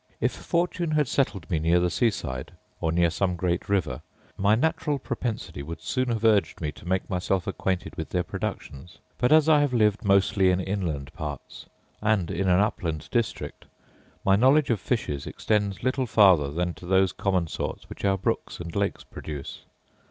[0.19, 4.01] If fortune had settled me near the sea side, or near some great river,
[4.35, 8.23] my natural propensity would soon have urged me to have made myself acquainted with their
[8.23, 11.67] productions: but as I have lived mostly in inland parts,
[12.01, 13.65] and in an upland district,
[14.25, 18.59] my knowledge of fishes extends little farther than to those common sorts which our brooks
[18.59, 19.59] and lakes produce.